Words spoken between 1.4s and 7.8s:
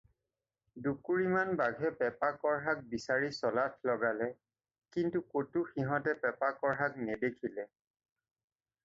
বাঘে পেপা-কঢ়াক বিচাৰি চলাথ লগালে, কিন্তু ক'তো সিহঁতে পেপা-কঢ়াক নেদেখিলে।